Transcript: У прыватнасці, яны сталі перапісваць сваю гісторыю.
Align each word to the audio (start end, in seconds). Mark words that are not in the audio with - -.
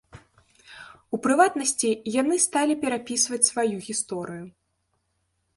У 1.17 1.19
прыватнасці, 1.25 1.91
яны 2.21 2.35
сталі 2.47 2.79
перапісваць 2.87 3.43
сваю 3.51 3.75
гісторыю. 3.89 4.45